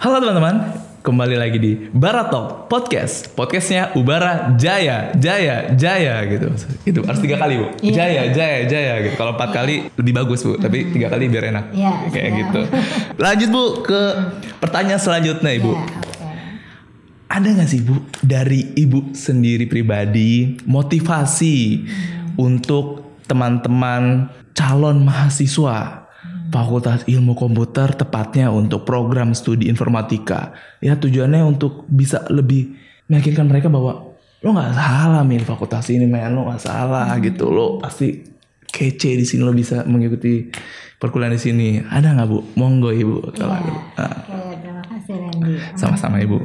Halo 0.00 0.16
teman-teman, 0.16 0.80
kembali 1.04 1.36
lagi 1.36 1.58
di 1.60 1.72
Baratok 1.92 2.72
Podcast. 2.72 3.36
Podcastnya 3.36 3.92
Ubara 3.92 4.56
Jaya, 4.56 5.12
Jaya, 5.12 5.76
Jaya 5.76 6.24
gitu. 6.24 6.48
Itu 6.88 7.04
harus 7.04 7.20
tiga 7.20 7.36
kali 7.36 7.60
bu. 7.60 7.66
Iya. 7.84 7.92
Jaya, 7.92 8.22
Jaya, 8.32 8.58
Jaya 8.64 8.94
gitu. 9.04 9.14
Kalau 9.20 9.36
empat 9.36 9.52
kali 9.52 9.92
lebih 9.92 10.12
bagus 10.16 10.40
bu, 10.40 10.56
tapi 10.56 10.88
tiga 10.88 11.12
kali 11.12 11.28
biar 11.28 11.52
enak. 11.52 11.64
Iya, 11.76 11.92
Kayak 12.08 12.30
siap. 12.32 12.40
gitu. 12.40 12.60
Lanjut 13.20 13.48
bu 13.52 13.64
ke 13.84 14.00
pertanyaan 14.56 15.00
selanjutnya 15.00 15.52
ibu. 15.52 15.76
Ya, 15.76 15.84
oke. 15.84 16.08
Ada 17.30 17.48
nggak 17.60 17.68
sih 17.68 17.80
bu 17.84 17.96
dari 18.24 18.72
ibu 18.80 19.12
sendiri 19.12 19.68
pribadi 19.68 20.56
motivasi 20.64 21.84
untuk 22.40 23.20
teman-teman 23.28 24.32
calon 24.56 25.04
mahasiswa 25.04 25.99
Fakultas 26.50 27.06
Ilmu 27.06 27.32
Komputer 27.32 27.94
tepatnya 27.94 28.50
untuk 28.50 28.82
program 28.82 29.32
studi 29.32 29.70
informatika. 29.70 30.50
Ya 30.78 30.94
tujuannya 30.94 31.46
untuk 31.46 31.86
bisa 31.86 32.26
lebih 32.26 32.74
meyakinkan 33.06 33.46
mereka 33.46 33.70
bahwa 33.70 34.10
lo 34.40 34.48
nggak 34.50 34.72
salah 34.72 35.22
min 35.22 35.40
fakultas 35.40 35.86
ini 35.88 36.04
men 36.04 36.34
lo 36.34 36.44
nggak 36.44 36.58
salah 36.58 37.06
gitu. 37.18 37.48
Lo 37.48 37.78
pasti 37.78 38.18
kece 38.66 39.14
di 39.14 39.22
sini 39.22 39.42
lo 39.42 39.50
bisa 39.50 39.82
mengikuti 39.84 40.50
perkuliahan 40.96 41.34
di 41.34 41.40
sini. 41.40 41.68
Ada 41.80 42.12
nggak 42.12 42.26
bu? 42.26 42.38
Monggo 42.54 42.90
ibu. 42.90 43.30
Kalau 43.30 43.54
Iya. 43.54 43.62
ada. 43.62 43.72
Ah, 43.96 44.16
Oke, 44.26 44.54
terima 44.58 44.82
kasih 44.84 45.14
Randy. 45.16 45.52
sama-sama 45.74 46.18
ibu 46.18 46.42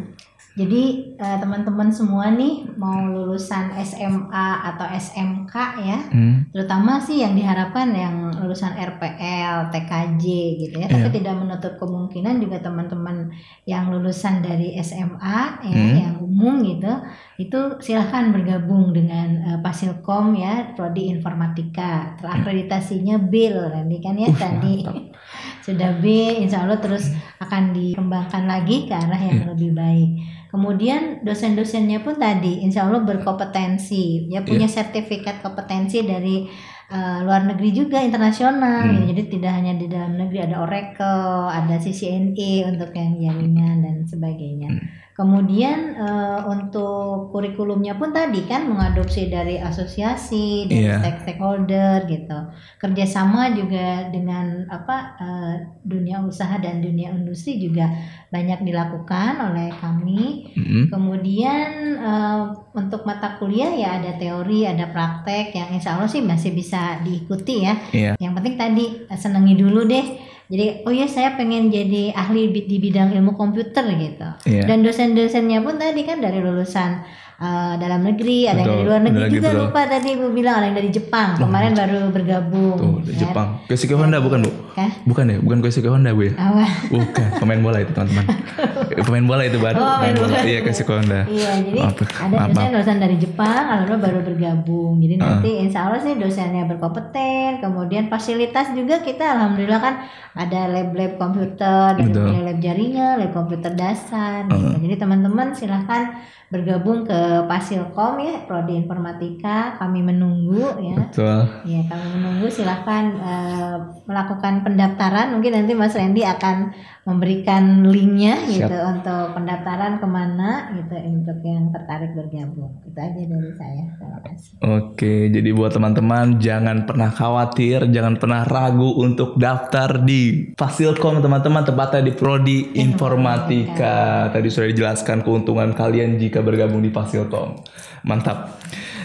Jadi 0.55 0.83
eh, 1.15 1.37
teman-teman 1.43 1.91
semua 1.91 2.31
nih 2.31 2.63
mau 2.79 3.03
lulusan 3.03 3.75
SMA 3.83 4.47
atau 4.63 4.87
SMK 4.87 5.53
ya, 5.83 5.99
Hmm. 6.07 6.47
terutama 6.55 6.95
sih 6.95 7.19
yang 7.19 7.35
diharapkan 7.35 7.91
yang 7.91 8.31
lulusan 8.39 8.71
RPL, 8.71 9.67
TKJ 9.67 10.23
gitu 10.63 10.75
ya. 10.79 10.87
Tapi 10.87 11.11
tidak 11.11 11.35
menutup 11.35 11.75
kemungkinan 11.75 12.39
juga 12.39 12.63
teman-teman 12.63 13.35
yang 13.67 13.91
lulusan 13.91 14.39
dari 14.39 14.79
SMA 14.79 15.59
ya, 15.59 15.75
Hmm. 15.75 15.95
yang 15.99 16.15
umum 16.23 16.63
gitu, 16.63 17.03
itu 17.35 17.59
silahkan 17.83 18.31
bergabung 18.31 18.95
dengan 18.95 19.27
eh, 19.43 19.59
Pasilkom 19.59 20.39
ya, 20.39 20.71
prodi 20.71 21.11
informatika. 21.11 22.15
Terakreditasinya 22.15 23.19
BIL, 23.19 23.59
Randy 23.75 23.99
kan 23.99 24.15
ya 24.15 24.31
Uh, 24.31 24.39
tadi. 24.39 24.75
mantap. 24.87 25.03
sudah 25.65 25.97
B, 25.97 26.05
insya 26.39 26.63
Allah 26.63 26.77
terus 26.77 27.09
akan 27.41 27.73
dikembangkan 27.73 28.45
lagi 28.45 28.85
ke 28.85 28.93
arah 28.93 29.17
yang 29.17 29.49
lebih 29.49 29.73
baik. 29.73 30.11
Kemudian 30.55 31.27
dosen-dosennya 31.27 31.99
pun 31.99 32.15
tadi 32.15 32.63
insya 32.63 32.87
Allah 32.87 33.03
berkompetensi, 33.03 34.31
ya 34.31 34.39
punya 34.39 34.71
sertifikat 34.71 35.43
kompetensi 35.43 35.99
dari 36.07 36.47
eh, 36.87 37.17
luar 37.27 37.43
negeri 37.43 37.75
juga 37.75 37.99
internasional. 37.99 38.87
Hmm. 38.87 39.11
Jadi 39.11 39.21
tidak 39.35 39.51
hanya 39.51 39.75
di 39.75 39.91
dalam 39.91 40.15
negeri 40.15 40.47
ada 40.47 40.63
Oracle, 40.63 41.51
ada 41.51 41.75
CCNA 41.75 42.71
untuk 42.71 42.95
yang 42.95 43.19
jaringan 43.19 43.77
dan 43.83 43.95
sebagainya. 44.07 44.71
Kemudian 45.15 45.95
eh, 45.95 46.39
untuk 46.43 47.31
kurikulumnya 47.31 47.95
pun 47.95 48.11
tadi 48.11 48.43
kan 48.43 48.67
mengadopsi 48.67 49.31
dari 49.31 49.55
asosiasi, 49.55 50.67
dari 50.67 50.91
Iya. 50.91 50.99
stake- 50.99 51.23
stakeholder 51.23 52.03
gitu 52.03 52.35
kerjasama 52.77 53.55
juga 53.55 54.11
dengan 54.11 54.67
apa 54.67 55.15
eh, 55.15 55.55
dunia 55.87 56.19
usaha 56.19 56.59
dan 56.59 56.83
dunia 56.83 57.15
industri 57.15 57.55
juga 57.57 57.87
banyak 58.27 58.67
dilakukan 58.67 59.39
oleh 59.39 59.71
kami. 59.71 60.51
Mm-mm. 60.51 60.91
Kemudian 60.91 61.69
eh, 61.95 62.41
untuk 62.75 63.07
mata 63.07 63.39
kuliah 63.39 63.71
ya 63.71 64.03
ada 64.03 64.19
teori, 64.19 64.67
ada 64.67 64.91
praktek 64.91 65.55
yang 65.55 65.71
insya 65.71 65.95
Allah 65.95 66.11
sih 66.11 66.19
masih 66.19 66.51
bisa 66.51 66.99
diikuti 67.07 67.63
ya. 67.63 67.73
Iya. 67.95 68.11
Yang 68.19 68.33
penting 68.35 68.55
tadi 68.59 68.85
senangi 69.15 69.55
dulu 69.55 69.87
deh. 69.87 70.34
Jadi 70.45 70.85
oh 70.85 70.93
ya 70.93 71.09
saya 71.09 71.33
pengen 71.33 71.73
jadi 71.73 72.13
ahli 72.13 72.53
di 72.53 72.77
bidang 72.77 73.17
ilmu 73.17 73.33
komputer 73.33 73.85
gitu. 73.97 74.29
Iya. 74.45 74.69
Dan 74.69 74.85
dosen-dosennya 74.85 75.65
pun 75.65 75.81
tadi 75.81 76.05
kan 76.05 76.21
dari 76.21 76.37
lulusan 76.37 77.01
eh, 77.37 77.73
dalam 77.75 78.01
negeri, 78.01 78.45
ada 78.45 78.55
yang 78.55 78.63
Betul, 78.63 78.71
dari 78.71 78.83
luar 78.83 79.01
negeri 79.01 79.27
juga 79.29 79.49
betul. 79.49 79.61
lupa 79.67 79.81
tadi 79.85 80.07
ibu 80.11 80.25
bilang 80.29 80.55
ada 80.55 80.65
yang 80.65 80.77
dari 80.77 80.89
Jepang 80.89 81.29
kemarin 81.35 81.71
baru 81.71 81.99
bergabung. 82.09 82.75
Tuh, 82.75 82.95
di 83.01 83.11
ya. 83.11 83.19
Jepang. 83.23 83.47
Keisuke 83.65 83.93
Honda 83.93 84.17
bukan, 84.19 84.39
Bu? 84.41 84.51
Kah? 84.71 84.91
Bukan 85.03 85.25
ya? 85.25 85.37
Bukan 85.39 85.57
Keisuke 85.59 85.87
Honda, 85.87 86.11
Bu 86.11 86.21
ya? 86.25 86.33
Apa? 86.35 86.65
Bukan, 86.89 87.27
pemain 87.39 87.59
bola 87.59 87.77
itu, 87.79 87.91
teman-teman. 87.91 88.25
pemain 89.07 89.25
bola 89.25 89.41
itu, 89.43 89.57
Bar. 89.57 89.75
Oh, 89.75 89.97
main 89.99 90.15
bola. 90.15 90.37
Iya, 90.41 90.59
Keisuke 90.61 90.91
Honda. 90.91 91.21
Iya, 91.25 91.51
jadi 91.61 91.79
Maaf, 91.79 91.95
ada 91.99 92.35
dosen-dosen 92.49 92.97
dari 92.97 93.15
Jepang, 93.15 93.63
alhamdulillah 93.65 94.01
baru 94.01 94.19
bergabung. 94.21 94.93
Jadi 94.97 95.13
Ah. 95.15 95.39
nanti 95.39 95.49
insya 95.57 95.79
Allah 95.85 95.99
sih 95.99 96.15
dosennya 96.15 96.63
berkompeten, 96.65 97.59
kemudian 97.59 98.07
fasilitas 98.07 98.71
juga 98.71 98.99
kita 98.99 99.23
alhamdulillah 99.25 99.79
kan 99.79 99.95
ada 100.33 100.67
lab-lab 100.67 101.15
komputer, 101.15 101.95
dari 101.95 102.11
Betul. 102.11 102.27
mulai 102.27 102.43
lab 102.45 102.59
jaringan, 102.59 103.13
lab 103.17 103.31
komputer 103.31 103.71
dasar. 103.73 104.43
gitu. 104.45 104.67
Ah. 104.67 104.75
Jadi 104.75 104.95
teman-teman 104.95 105.47
silahkan 105.51 106.03
bergabung 106.45 107.03
ke 107.03 107.19
Pasilkom 107.49 108.21
ya, 108.21 108.45
prodi 108.45 108.75
informatika. 108.77 109.79
Kami 109.79 109.99
menunggu 110.03 110.61
ya. 110.81 110.95
Betul. 110.97 111.39
Ya, 111.65 111.81
kami 111.87 112.05
menunggu 112.19 112.47
silahkan 112.51 113.05
eh, 113.15 113.77
melakukan 114.05 114.61
pendaftaran. 114.61 115.33
Mungkin 115.33 115.51
nanti 115.53 115.73
Mas 115.73 115.97
Randy 115.97 116.21
akan 116.21 116.73
memberikan 117.05 117.85
linknya 117.85 118.41
Siap. 118.41 118.65
gitu 118.65 118.77
untuk 118.81 119.37
pendaftaran 119.37 120.01
ke 120.01 120.07
mana 120.09 120.73
gitu 120.73 120.97
untuk 121.05 121.37
yang 121.45 121.69
tertarik 121.69 122.17
bergabung. 122.17 122.81
Itu 122.81 122.97
aja 122.97 123.21
dari 123.29 123.51
saya. 123.53 123.83
Terima 123.93 124.19
kasih. 124.25 124.51
Oke, 124.65 125.13
jadi 125.29 125.49
buat 125.53 125.73
teman-teman 125.73 126.41
jangan 126.41 126.89
pernah 126.89 127.13
khawatir, 127.13 127.85
jangan 127.93 128.17
pernah 128.17 128.41
ragu 128.41 128.89
untuk 128.97 129.37
daftar 129.37 130.01
di 130.01 130.53
Fasilkom 130.57 131.21
teman-teman, 131.21 131.61
tepatnya 131.61 132.09
di 132.09 132.13
Prodi 132.17 132.73
Informatika. 132.81 134.33
Tadi 134.33 134.47
sudah 134.49 134.69
dijelaskan 134.73 135.21
keuntungan 135.21 135.77
kalian 135.77 136.17
jika 136.17 136.41
bergabung 136.41 136.81
di 136.81 136.89
Fasilkom. 136.89 137.61
Mantap. 138.01 138.57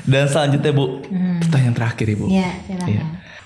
Dan 0.08 0.24
selanjutnya 0.24 0.72
Bu, 0.72 1.04
pertanyaan 1.44 1.76
terakhir 1.76 2.06
Ibu. 2.08 2.26
Ya, 2.32 2.48
silakan. 2.64 2.88
Iya. 2.88 3.04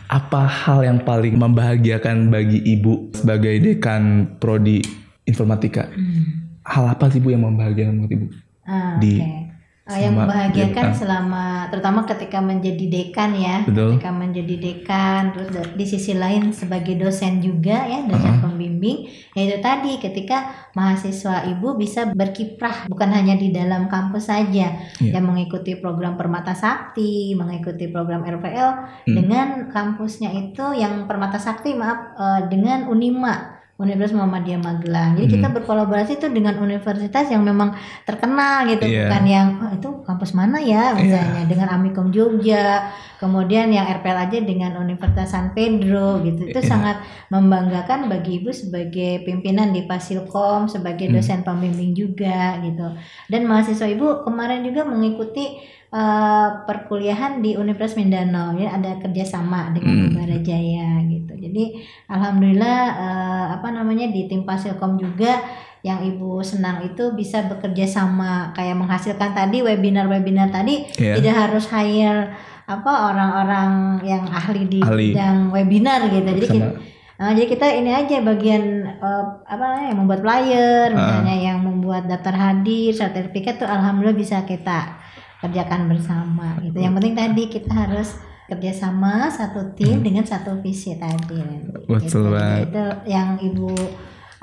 Apa 0.08 0.44
hal 0.44 0.84
yang 0.84 0.98
paling 1.02 1.36
membahagiakan 1.36 2.28
bagi 2.28 2.60
ibu 2.60 3.10
sebagai 3.16 3.56
dekan 3.60 4.36
prodi 4.38 4.84
informatika? 5.24 5.88
Hmm. 5.90 6.60
Hal 6.64 6.96
apa 6.96 7.12
sih 7.12 7.20
bu 7.20 7.32
yang 7.32 7.44
membahagiakan 7.44 8.04
buat 8.04 8.12
ibu? 8.12 8.26
Ah, 8.64 8.96
Di-. 9.00 9.43
Yang 9.84 10.00
selama 10.00 10.16
membahagiakan 10.24 10.84
dekan. 10.88 10.96
selama 10.96 11.44
terutama 11.68 12.00
ketika 12.08 12.38
menjadi 12.40 12.84
dekan 12.88 13.30
ya, 13.36 13.56
Betul. 13.68 14.00
ketika 14.00 14.10
menjadi 14.16 14.54
dekan, 14.56 15.22
terus 15.36 15.48
di 15.76 15.84
sisi 15.84 16.12
lain 16.16 16.56
sebagai 16.56 16.96
dosen 16.96 17.44
juga 17.44 17.84
ya, 17.84 18.00
dosen 18.08 18.40
pembimbing, 18.40 19.12
yaitu 19.36 19.60
tadi 19.60 20.00
ketika 20.00 20.68
mahasiswa 20.72 21.44
ibu 21.52 21.76
bisa 21.76 22.08
berkiprah 22.08 22.88
bukan 22.88 23.12
hanya 23.12 23.36
di 23.36 23.52
dalam 23.52 23.92
kampus 23.92 24.32
saja, 24.32 24.72
yang 25.04 25.24
mengikuti 25.28 25.76
program 25.76 26.16
Permata 26.16 26.56
Sakti, 26.56 27.36
mengikuti 27.36 27.84
program 27.92 28.24
RPL 28.24 28.70
Hmm. 29.04 29.12
dengan 29.12 29.48
kampusnya 29.68 30.32
itu 30.32 30.64
yang 30.72 31.04
Permata 31.04 31.36
Sakti 31.36 31.76
maaf 31.76 32.16
eh, 32.16 32.40
dengan 32.48 32.88
Unima. 32.88 33.53
Universitas 33.74 34.14
Muhammadiyah 34.14 34.60
Magelang. 34.62 35.18
Jadi 35.18 35.26
kita 35.34 35.50
Hmm. 35.50 35.56
berkolaborasi 35.58 36.22
itu 36.22 36.30
dengan 36.30 36.54
universitas 36.58 37.26
yang 37.26 37.42
memang 37.42 37.74
terkenal 38.06 38.70
gitu, 38.70 38.86
Iya. 38.86 39.10
bukan 39.10 39.24
yang 39.26 39.46
"Oh, 39.58 39.70
itu 39.74 39.88
kampus 40.06 40.30
mana 40.30 40.62
ya 40.62 40.94
misalnya 40.94 41.42
dengan 41.42 41.68
Amikom 41.74 42.14
Jogja, 42.14 42.86
kemudian 43.24 43.72
yang 43.72 43.88
RPL 43.88 44.28
aja 44.28 44.38
dengan 44.38 44.76
Universitas 44.76 45.32
San 45.32 45.56
Pedro 45.56 46.20
gitu. 46.20 46.44
Itu 46.44 46.60
Iya. 46.60 46.68
sangat 46.68 46.96
membanggakan 47.28 48.06
bagi 48.06 48.38
ibu 48.38 48.52
sebagai 48.52 49.24
pimpinan 49.24 49.72
di 49.72 49.88
Pasilkom, 49.88 50.68
sebagai 50.68 51.08
Hmm. 51.08 51.16
dosen 51.16 51.40
pembimbing 51.40 51.96
juga 51.96 52.60
gitu. 52.60 52.92
Dan 53.26 53.48
mahasiswa 53.48 53.88
ibu 53.88 54.20
kemarin 54.22 54.60
juga 54.60 54.84
mengikuti 54.84 55.72
eh, 55.94 56.48
perkuliahan 56.66 57.38
di 57.38 57.54
Universitas 57.54 57.94
Mindanao 57.94 58.50
ya 58.58 58.74
ada 58.74 58.98
kerjasama 58.98 59.70
dengan 59.70 59.94
Hmm. 59.94 60.06
Ubara 60.10 60.42
Jaya 60.42 60.98
gitu. 61.06 61.38
Jadi 61.38 61.86
alhamdulillah 62.10 62.78
eh, 62.98 63.46
apa 63.54 63.70
namanya 63.70 64.10
di 64.10 64.26
tim 64.26 64.42
Pasilkom 64.42 64.98
juga 64.98 65.38
yang 65.84 66.02
ibu 66.02 66.40
senang 66.40 66.82
itu 66.82 67.14
bisa 67.14 67.46
bekerja 67.46 67.86
sama 67.86 68.50
kayak 68.50 68.74
menghasilkan 68.74 69.36
tadi 69.36 69.62
webinar-webinar 69.62 70.50
tadi 70.50 70.82
Iya. 70.96 71.20
tidak 71.20 71.34
harus 71.36 71.70
hire 71.70 72.34
apa 72.64 72.92
orang-orang 73.06 73.70
yang 74.02 74.24
ahli 74.24 74.64
di 74.66 74.80
Ahli. 74.80 75.12
bidang 75.12 75.50
webinar 75.50 76.08
gitu. 76.08 76.24
Jadi 76.26 76.46
Sama. 76.46 76.56
kita, 76.56 76.68
Nah, 77.14 77.30
jadi 77.30 77.46
kita 77.46 77.66
ini 77.70 77.90
aja 77.90 78.16
bagian 78.20 78.64
eh, 78.90 79.24
apa 79.46 79.62
namanya 79.62 79.86
yang 79.86 79.98
membuat 79.98 80.20
flyer, 80.20 80.88
Ah. 80.90 80.98
misalnya 80.98 81.36
yang 81.38 81.58
membuat 81.60 82.02
daftar 82.04 82.34
hadir, 82.34 82.90
sertifikat 82.90 83.54
tuh 83.54 83.70
alhamdulillah 83.70 84.14
bisa 84.14 84.42
kita 84.42 84.98
kerjakan 85.38 85.86
bersama 85.86 86.58
gitu. 86.58 86.74
Yang 86.74 86.92
penting 86.92 87.14
tadi 87.14 87.42
kita 87.48 87.70
harus 87.70 88.18
kerjasama 88.44 89.30
satu 89.30 89.72
tim 89.72 90.02
dengan 90.02 90.26
satu 90.26 90.58
visi 90.58 90.96
tadi. 90.96 91.38
Hmm. 91.38 91.86
Betul 91.86 92.02
Gitu. 92.02 92.18
banget. 92.26 92.66
Itu 92.66 92.84
yang 93.06 93.28
ibu 93.38 93.70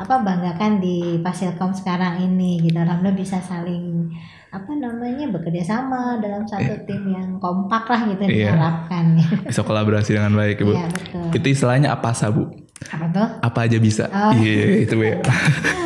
apa 0.01 0.15
banggakan 0.25 0.81
di 0.81 1.21
Pasilkom 1.21 1.77
sekarang 1.77 2.25
ini 2.25 2.57
gitu. 2.65 2.77
Alhamdulillah 2.81 3.18
bisa 3.21 3.38
saling 3.38 4.09
apa 4.51 4.71
namanya 4.75 5.31
bekerja 5.31 5.63
sama 5.63 6.19
dalam 6.19 6.44
satu 6.44 6.83
tim 6.83 7.07
yang 7.07 7.39
kompak 7.39 7.88
lah 7.88 8.01
gitu 8.09 8.25
Iya. 8.27 8.51
diharapkan. 8.51 9.06
Bisa 9.48 9.62
kolaborasi 9.63 10.18
dengan 10.18 10.33
baik 10.36 10.65
ibu. 10.65 10.74
Iya 10.74 10.89
betul. 10.89 11.27
Itu 11.38 11.48
istilahnya 11.53 11.94
apa 11.94 12.12
bu? 12.33 12.50
Apa 12.89 13.06
tuh? 13.13 13.27
Apa 13.45 13.59
aja 13.69 13.77
bisa. 13.77 14.09
Oh. 14.09 14.33
Iya, 14.33 14.89
itu 14.89 14.98
ya. 14.98 15.21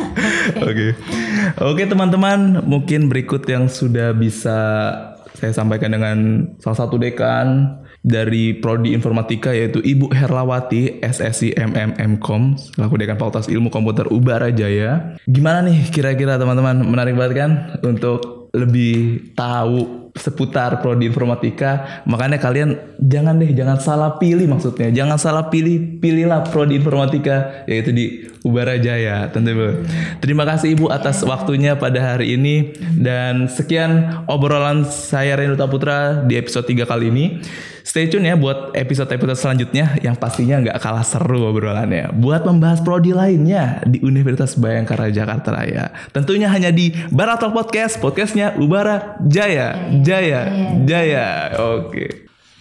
Oke. 0.68 0.96
Oke, 1.60 1.82
teman-teman, 1.84 2.64
mungkin 2.64 3.12
berikut 3.12 3.44
yang 3.44 3.68
sudah 3.68 4.16
bisa 4.16 4.58
saya 5.36 5.52
sampaikan 5.52 5.92
dengan 5.92 6.16
salah 6.64 6.88
satu 6.88 6.96
dekan 6.96 7.76
dari 8.06 8.54
prodi 8.54 8.94
informatika 8.94 9.50
yaitu 9.50 9.82
Ibu 9.82 10.14
Herlawati 10.14 11.02
SSI 11.02 11.58
MMMkom 11.58 12.54
selaku 12.54 12.94
dekan 12.94 13.18
Fakultas 13.18 13.50
Ilmu 13.50 13.66
Komputer 13.74 14.06
Ubara 14.14 14.54
Jaya. 14.54 15.18
Gimana 15.26 15.66
nih 15.66 15.90
kira-kira 15.90 16.38
teman-teman 16.38 16.86
menarik 16.86 17.18
banget 17.18 17.34
kan 17.34 17.50
untuk 17.82 18.46
lebih 18.54 19.34
tahu 19.34 20.05
seputar 20.16 20.80
prodi 20.80 21.06
informatika 21.06 22.02
makanya 22.08 22.40
kalian 22.40 22.76
jangan 22.98 23.36
deh 23.36 23.52
jangan 23.52 23.78
salah 23.78 24.10
pilih 24.16 24.48
maksudnya 24.48 24.88
jangan 24.90 25.20
salah 25.20 25.52
pilih 25.52 26.00
pilihlah 26.00 26.48
prodi 26.48 26.80
informatika 26.80 27.64
yaitu 27.68 27.92
di 27.92 28.06
Ubara 28.42 28.78
Jaya 28.80 29.28
tentu 29.30 29.52
Bu. 29.52 29.68
terima 30.24 30.48
kasih 30.48 30.74
Ibu 30.74 30.88
atas 30.88 31.22
waktunya 31.22 31.76
pada 31.76 32.14
hari 32.14 32.34
ini 32.34 32.74
dan 32.96 33.46
sekian 33.46 34.24
obrolan 34.26 34.88
saya 34.88 35.36
Renu 35.36 35.58
Putra 35.68 36.24
di 36.24 36.38
episode 36.38 36.66
3 36.66 36.88
kali 36.88 37.06
ini 37.12 37.24
Stay 37.86 38.10
tune 38.10 38.26
ya 38.26 38.34
buat 38.34 38.74
episode-episode 38.74 39.38
selanjutnya 39.38 39.94
yang 40.02 40.18
pastinya 40.18 40.58
nggak 40.58 40.82
kalah 40.82 41.06
seru 41.06 41.46
obrolannya. 41.46 42.10
Buat 42.18 42.42
membahas 42.42 42.82
prodi 42.82 43.14
lainnya 43.14 43.78
di 43.86 44.02
Universitas 44.02 44.58
Bayangkara 44.58 45.06
Jakarta 45.14 45.54
Raya. 45.54 45.94
Tentunya 46.10 46.50
hanya 46.50 46.74
di 46.74 46.90
Baratok 47.14 47.54
Podcast, 47.54 48.02
podcastnya 48.02 48.58
Ubara 48.58 49.14
Jaya, 49.22 50.02
Jaya, 50.06 50.46
Jaya. 50.86 51.26
Oke. 51.58 52.25